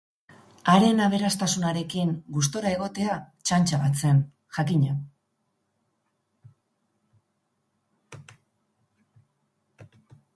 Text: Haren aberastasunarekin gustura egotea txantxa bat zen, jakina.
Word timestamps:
Haren 0.71 1.01
aberastasunarekin 1.07 2.13
gustura 2.37 2.71
egotea 2.77 3.17
txantxa 3.49 3.81
bat 3.83 4.01
zen, 4.05 4.23
jakina. 4.57 4.95